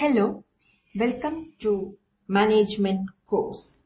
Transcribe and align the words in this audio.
Hello, 0.00 0.44
welcome 0.94 1.54
to 1.60 1.96
Management 2.28 3.10
course. 3.26 3.78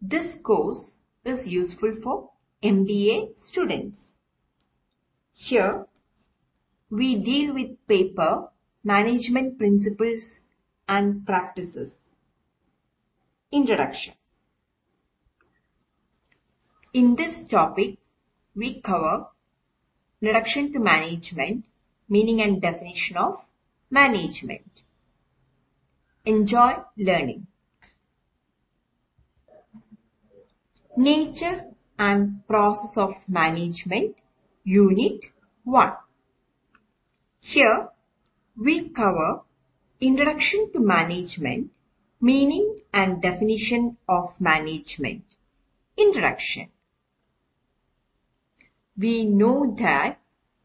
This 0.00 0.34
course 0.42 0.96
is 1.24 1.46
useful 1.46 1.94
for 2.02 2.30
MBA 2.60 3.38
students. 3.38 4.08
Here, 5.32 5.86
we 6.90 7.22
deal 7.22 7.54
with 7.54 7.86
paper, 7.86 8.48
management 8.82 9.58
principles 9.58 10.24
and 10.88 11.24
practices. 11.24 11.92
Introduction. 13.52 14.14
In 16.92 17.14
this 17.14 17.48
topic, 17.48 17.98
we 18.56 18.80
cover 18.80 19.28
Introduction 20.20 20.72
to 20.72 20.80
Management, 20.80 21.66
meaning 22.08 22.40
and 22.40 22.60
definition 22.60 23.16
of 23.16 23.36
management. 23.88 24.71
Enjoy 26.24 26.74
learning. 26.96 27.48
Nature 30.96 31.64
and 31.98 32.46
Process 32.46 32.96
of 32.96 33.14
Management, 33.26 34.14
Unit 34.62 35.24
1. 35.64 35.92
Here, 37.40 37.88
we 38.56 38.90
cover 38.90 39.40
Introduction 40.00 40.70
to 40.72 40.78
Management, 40.78 41.72
Meaning 42.20 42.76
and 42.94 43.20
Definition 43.20 43.96
of 44.08 44.40
Management. 44.40 45.24
Introduction. 45.96 46.68
We 48.96 49.24
know 49.24 49.74
that 49.80 50.20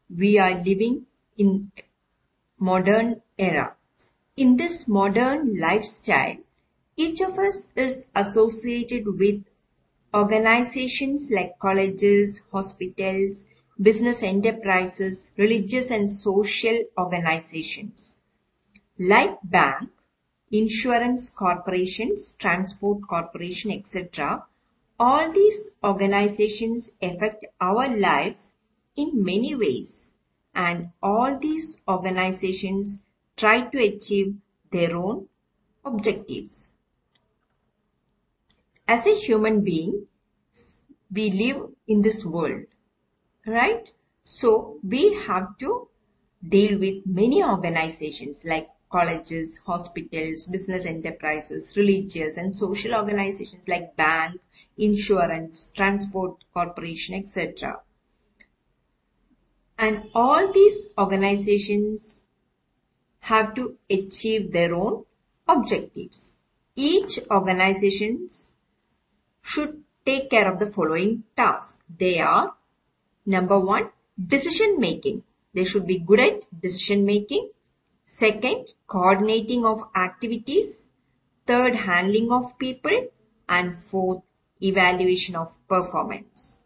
we 0.08 0.38
are 0.38 0.62
living 0.62 1.06
in 1.36 1.72
modern 2.60 3.22
era. 3.36 3.77
In 4.38 4.56
this 4.56 4.86
modern 4.86 5.58
lifestyle, 5.58 6.36
each 6.96 7.20
of 7.20 7.40
us 7.40 7.66
is 7.74 8.04
associated 8.14 9.18
with 9.18 9.42
organizations 10.14 11.28
like 11.28 11.58
colleges, 11.58 12.40
hospitals, 12.52 13.42
business 13.82 14.22
enterprises, 14.22 15.28
religious 15.36 15.90
and 15.90 16.08
social 16.08 16.84
organizations. 16.96 18.14
Like 18.96 19.40
bank, 19.42 19.90
insurance 20.52 21.30
corporations, 21.30 22.34
transport 22.38 23.08
corporation, 23.08 23.72
etc. 23.72 24.44
All 25.00 25.32
these 25.32 25.70
organizations 25.82 26.92
affect 27.02 27.44
our 27.60 27.88
lives 27.88 28.52
in 28.94 29.24
many 29.24 29.56
ways 29.56 30.10
and 30.54 30.90
all 31.02 31.36
these 31.42 31.76
organizations 31.88 32.98
try 33.38 33.62
to 33.62 33.78
achieve 33.78 34.34
their 34.72 34.96
own 34.96 35.28
objectives. 35.84 36.70
As 38.86 39.06
a 39.06 39.14
human 39.14 39.62
being, 39.62 40.06
we 41.12 41.30
live 41.30 41.70
in 41.86 42.02
this 42.02 42.24
world, 42.24 42.64
right? 43.46 43.88
So 44.24 44.78
we 44.82 45.14
have 45.26 45.56
to 45.58 45.88
deal 46.46 46.78
with 46.78 47.06
many 47.06 47.42
organizations 47.42 48.42
like 48.44 48.68
colleges, 48.90 49.58
hospitals, 49.66 50.46
business 50.46 50.86
enterprises, 50.86 51.72
religious 51.76 52.36
and 52.36 52.56
social 52.56 52.94
organizations 52.94 53.62
like 53.66 53.94
bank, 53.96 54.40
insurance, 54.78 55.68
transport 55.76 56.36
corporation, 56.52 57.14
etc. 57.14 57.80
And 59.78 60.04
all 60.14 60.52
these 60.52 60.88
organizations 60.96 62.24
have 63.28 63.54
to 63.54 63.76
achieve 63.90 64.52
their 64.52 64.74
own 64.74 65.04
objectives. 65.46 66.18
Each 66.74 67.18
organization 67.30 68.30
should 69.42 69.82
take 70.06 70.30
care 70.30 70.50
of 70.50 70.58
the 70.58 70.70
following 70.70 71.24
tasks. 71.36 71.74
They 71.98 72.18
are 72.20 72.54
number 73.26 73.58
one, 73.58 73.90
decision 74.34 74.78
making. 74.78 75.22
They 75.54 75.64
should 75.64 75.86
be 75.86 75.98
good 75.98 76.20
at 76.20 76.60
decision 76.62 77.04
making. 77.04 77.50
Second, 78.06 78.68
coordinating 78.86 79.64
of 79.64 79.82
activities. 79.96 80.74
Third, 81.46 81.74
handling 81.74 82.30
of 82.30 82.58
people. 82.58 83.08
And 83.48 83.76
fourth, 83.90 84.22
evaluation 84.62 85.36
of 85.36 85.52
performance. 85.68 86.58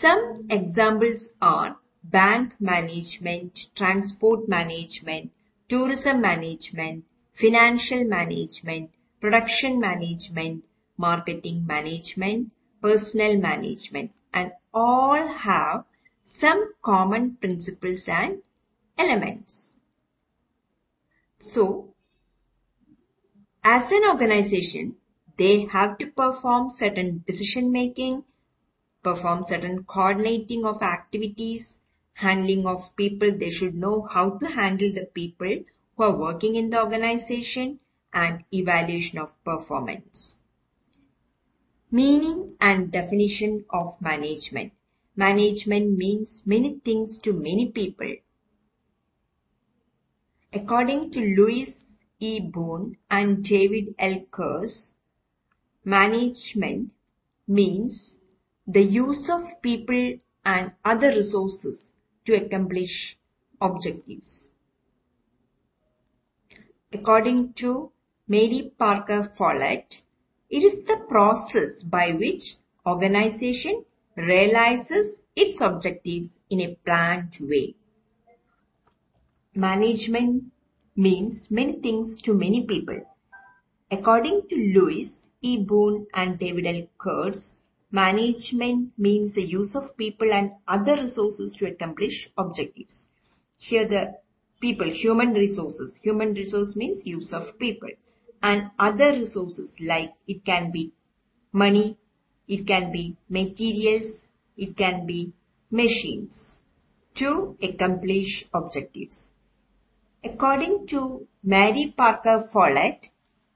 Some 0.00 0.46
examples 0.50 1.30
are 1.40 1.76
bank 2.04 2.54
management, 2.60 3.58
transport 3.74 4.48
management, 4.48 5.30
tourism 5.68 6.20
management, 6.20 7.04
financial 7.34 8.04
management, 8.04 8.90
production 9.20 9.80
management, 9.80 10.66
marketing 10.96 11.66
management, 11.66 12.50
personnel 12.82 13.38
management 13.38 14.10
and 14.32 14.52
all 14.72 15.26
have 15.26 15.84
some 16.26 16.74
common 16.82 17.36
principles 17.40 18.04
and 18.06 18.42
elements. 18.98 19.70
So, 21.40 21.94
as 23.62 23.90
an 23.90 24.04
organization, 24.10 24.96
they 25.38 25.66
have 25.72 25.98
to 25.98 26.06
perform 26.06 26.70
certain 26.76 27.24
decision 27.26 27.72
making, 27.72 28.24
perform 29.02 29.44
certain 29.48 29.84
coordinating 29.84 30.64
of 30.64 30.82
activities, 30.82 31.66
handling 32.14 32.66
of 32.66 32.94
people. 32.96 33.36
They 33.36 33.50
should 33.50 33.74
know 33.74 34.02
how 34.02 34.38
to 34.38 34.46
handle 34.46 34.92
the 34.92 35.06
people 35.06 35.64
who 35.96 36.02
are 36.02 36.16
working 36.16 36.54
in 36.54 36.70
the 36.70 36.82
organization 36.82 37.80
and 38.12 38.44
evaluation 38.52 39.18
of 39.18 39.32
performance. 39.44 40.36
Meaning 41.90 42.56
and 42.60 42.90
definition 42.90 43.64
of 43.70 44.00
management. 44.00 44.72
Management 45.16 45.96
means 45.96 46.42
many 46.44 46.80
things 46.84 47.18
to 47.18 47.32
many 47.32 47.70
people. 47.70 48.16
According 50.52 51.10
to 51.12 51.20
Louis 51.20 51.74
E. 52.20 52.40
Boone 52.40 52.96
and 53.10 53.44
David 53.44 53.94
L. 53.98 54.24
Kurtz, 54.30 54.90
management 55.84 56.90
means 57.46 58.16
the 58.66 58.82
use 58.82 59.28
of 59.28 59.60
people 59.62 60.18
and 60.44 60.72
other 60.84 61.08
resources 61.08 61.92
to 62.26 62.34
accomplish 62.34 63.16
objectives. 63.60 64.48
According 66.92 67.54
to 67.54 67.90
Mary 68.28 68.72
Parker 68.78 69.30
Follett, 69.36 70.02
it 70.48 70.62
is 70.62 70.84
the 70.86 71.04
process 71.08 71.82
by 71.82 72.12
which 72.12 72.56
organization 72.86 73.84
realizes 74.16 75.20
its 75.34 75.60
objectives 75.60 76.30
in 76.50 76.60
a 76.60 76.74
planned 76.84 77.36
way. 77.40 77.74
Management 79.54 80.44
means 80.96 81.48
many 81.50 81.80
things 81.80 82.20
to 82.22 82.32
many 82.32 82.64
people. 82.66 83.00
According 83.90 84.42
to 84.48 84.56
Louis 84.56 85.12
E. 85.42 85.64
Boone 85.64 86.06
and 86.14 86.38
David 86.38 86.66
L. 86.66 86.86
Kurtz, 86.98 87.54
Management 87.94 88.90
means 88.98 89.34
the 89.34 89.44
use 89.44 89.76
of 89.76 89.96
people 89.96 90.32
and 90.32 90.50
other 90.66 90.96
resources 91.00 91.54
to 91.60 91.66
accomplish 91.66 92.28
objectives. 92.36 93.02
Here 93.56 93.86
the 93.86 94.16
people, 94.60 94.90
human 94.90 95.32
resources. 95.32 95.92
Human 96.02 96.34
resource 96.34 96.74
means 96.74 97.06
use 97.06 97.32
of 97.32 97.56
people. 97.56 97.90
And 98.42 98.72
other 98.80 99.12
resources 99.12 99.72
like 99.78 100.12
it 100.26 100.44
can 100.44 100.72
be 100.72 100.92
money, 101.52 101.96
it 102.48 102.66
can 102.66 102.90
be 102.90 103.16
materials, 103.28 104.18
it 104.56 104.76
can 104.76 105.06
be 105.06 105.32
machines 105.70 106.56
to 107.18 107.56
accomplish 107.62 108.44
objectives. 108.52 109.22
According 110.24 110.88
to 110.88 111.28
Mary 111.44 111.94
Parker 111.96 112.48
Follett, 112.52 113.06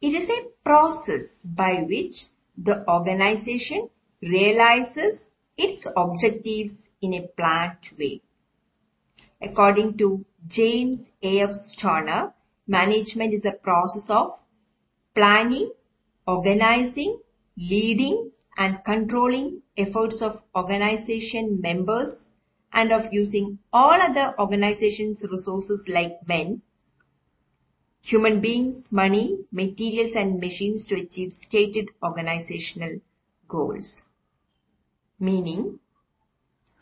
it 0.00 0.14
is 0.14 0.30
a 0.30 0.48
process 0.64 1.22
by 1.42 1.84
which 1.88 2.14
the 2.56 2.88
organization 2.88 3.88
realizes 4.22 5.24
its 5.56 5.86
objectives 5.96 6.74
in 7.00 7.14
a 7.14 7.28
planned 7.36 7.78
way. 7.98 8.20
According 9.40 9.98
to 9.98 10.24
James 10.48 11.06
A.F. 11.22 11.50
Stoner, 11.62 12.32
management 12.66 13.34
is 13.34 13.44
a 13.44 13.52
process 13.52 14.06
of 14.08 14.38
planning, 15.14 15.72
organizing, 16.26 17.20
leading 17.56 18.32
and 18.56 18.78
controlling 18.84 19.62
efforts 19.76 20.20
of 20.20 20.40
organization 20.56 21.60
members 21.60 22.28
and 22.72 22.92
of 22.92 23.12
using 23.12 23.58
all 23.72 24.00
other 24.00 24.34
organization's 24.38 25.22
resources 25.30 25.84
like 25.88 26.18
men, 26.26 26.60
human 28.00 28.40
beings, 28.40 28.88
money, 28.90 29.38
materials 29.52 30.14
and 30.16 30.40
machines 30.40 30.86
to 30.86 30.96
achieve 30.96 31.32
stated 31.32 31.88
organizational 32.02 33.00
goals 33.48 34.02
meaning 35.18 35.78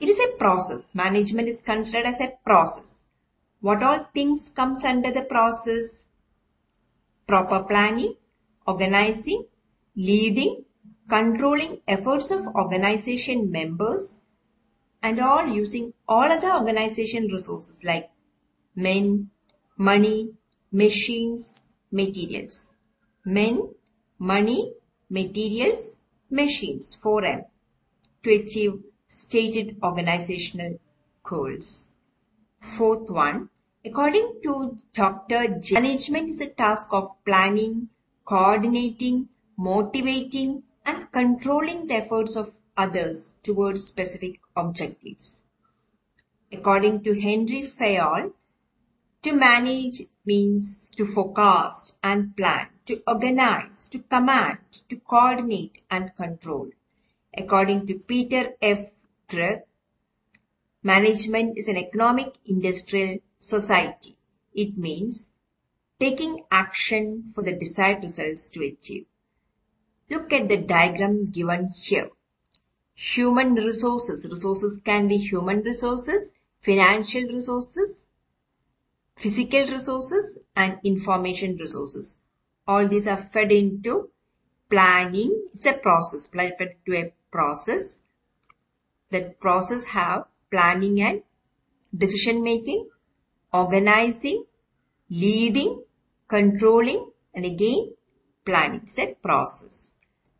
it 0.00 0.06
is 0.06 0.18
a 0.18 0.36
process. 0.36 0.82
Management 0.94 1.48
is 1.48 1.60
considered 1.64 2.06
as 2.06 2.20
a 2.20 2.32
process 2.44 2.94
What 3.60 3.82
all 3.82 4.06
things 4.12 4.50
comes 4.54 4.84
under 4.84 5.10
the 5.12 5.22
process? 5.22 5.86
Proper 7.26 7.64
planning, 7.64 8.14
organizing, 8.66 9.46
leading, 9.96 10.64
controlling 11.08 11.80
efforts 11.88 12.30
of 12.30 12.46
organization 12.54 13.50
members 13.50 14.08
and 15.02 15.18
all 15.20 15.48
using 15.48 15.94
all 16.06 16.30
other 16.30 16.52
organization 16.52 17.28
resources 17.32 17.76
like 17.82 18.10
men, 18.74 19.30
money, 19.78 20.32
machines, 20.70 21.54
materials. 21.90 22.66
Men, 23.24 23.74
money, 24.18 24.72
materials, 25.08 25.90
machines, 26.30 26.96
4M 27.02 27.46
to 28.26 28.34
achieve 28.34 28.82
stated 29.08 29.76
organizational 29.84 30.76
goals. 31.22 31.84
Fourth 32.76 33.08
one, 33.08 33.48
according 33.84 34.40
to 34.42 34.76
Dr. 34.94 35.60
J, 35.60 35.74
management 35.74 36.30
is 36.30 36.40
a 36.40 36.48
task 36.48 36.88
of 36.90 37.12
planning, 37.24 37.88
coordinating, 38.24 39.28
motivating 39.56 40.64
and 40.84 41.10
controlling 41.12 41.86
the 41.86 41.94
efforts 41.94 42.34
of 42.34 42.52
others 42.76 43.32
towards 43.44 43.86
specific 43.86 44.40
objectives. 44.56 45.36
According 46.50 47.04
to 47.04 47.20
Henry 47.20 47.70
Fayol, 47.78 48.32
to 49.22 49.32
manage 49.32 50.02
means 50.24 50.90
to 50.96 51.06
forecast 51.14 51.92
and 52.02 52.36
plan, 52.36 52.70
to 52.86 53.00
organize, 53.06 53.88
to 53.92 54.00
command, 54.00 54.58
to 54.88 54.96
coordinate 54.96 55.78
and 55.92 56.10
control. 56.16 56.70
According 57.36 57.86
to 57.88 57.94
Peter 57.94 58.54
F. 58.62 58.88
Drucker, 59.28 59.62
management 60.82 61.58
is 61.58 61.68
an 61.68 61.76
economic 61.76 62.34
industrial 62.46 63.18
society. 63.38 64.16
It 64.54 64.78
means 64.78 65.26
taking 66.00 66.44
action 66.50 67.32
for 67.34 67.42
the 67.42 67.52
desired 67.52 68.02
results 68.02 68.50
to 68.50 68.64
achieve. 68.64 69.06
Look 70.08 70.32
at 70.32 70.48
the 70.48 70.58
diagram 70.58 71.26
given 71.26 71.70
here. 71.82 72.10
Human 72.94 73.54
resources. 73.54 74.24
Resources 74.24 74.80
can 74.84 75.08
be 75.08 75.18
human 75.18 75.62
resources, 75.62 76.30
financial 76.64 77.22
resources, 77.22 78.04
physical 79.18 79.66
resources 79.66 80.38
and 80.54 80.78
information 80.84 81.56
resources. 81.56 82.14
All 82.66 82.88
these 82.88 83.06
are 83.06 83.28
fed 83.32 83.52
into 83.52 84.10
planning. 84.70 85.48
It's 85.54 85.66
a 85.66 85.74
process, 85.74 86.26
fed 86.32 86.56
to 86.86 86.96
a 86.96 87.12
process. 87.30 87.98
That 89.10 89.38
process 89.40 89.84
have 89.92 90.24
planning 90.50 91.00
and 91.00 91.22
decision 91.96 92.42
making, 92.42 92.88
organizing, 93.52 94.44
leading, 95.08 95.82
controlling 96.28 97.10
and 97.34 97.44
again 97.44 97.92
planning. 98.44 98.88
A 98.98 99.14
process 99.22 99.92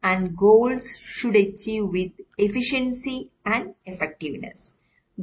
and 0.03 0.37
goals 0.37 0.85
should 1.05 1.35
achieve 1.35 1.85
with 1.89 2.13
efficiency 2.39 3.31
and 3.45 3.75
effectiveness. 3.85 4.73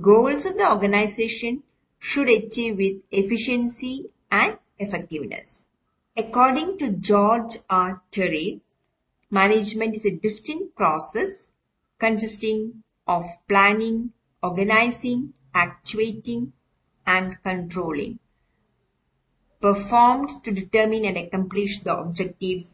Goals 0.01 0.45
of 0.45 0.57
the 0.57 0.69
organization 0.69 1.63
should 1.99 2.27
achieve 2.27 2.77
with 2.77 3.01
efficiency 3.11 4.05
and 4.31 4.57
effectiveness. 4.79 5.65
According 6.17 6.77
to 6.79 6.91
George 6.91 7.57
R. 7.69 8.01
Terry, 8.11 8.61
management 9.31 9.95
is 9.95 10.05
a 10.05 10.11
distinct 10.11 10.75
process 10.75 11.47
consisting 11.99 12.83
of 13.07 13.23
planning, 13.47 14.11
organizing, 14.41 15.33
actuating, 15.53 16.53
and 17.05 17.35
controlling, 17.43 18.19
performed 19.61 20.29
to 20.43 20.51
determine 20.51 21.05
and 21.05 21.17
accomplish 21.17 21.81
the 21.83 21.95
objectives 21.95 22.67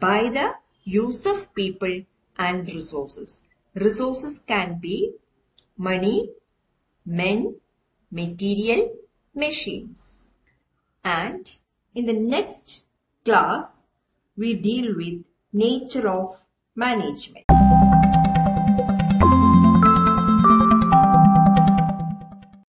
by 0.00 0.22
the 0.22 0.52
use 0.84 1.24
of 1.26 1.54
people 1.54 2.02
and 2.38 2.66
resources. 2.66 3.38
Resources 3.74 4.38
can 4.46 4.78
be 4.80 5.12
money, 5.76 6.30
men, 7.04 7.56
material, 8.10 8.96
machines. 9.34 9.98
And 11.04 11.48
in 11.94 12.06
the 12.06 12.12
next 12.12 12.82
class, 13.24 13.64
we 14.36 14.54
deal 14.54 14.96
with 14.96 15.24
nature 15.52 16.08
of 16.08 16.36
management. 16.74 17.46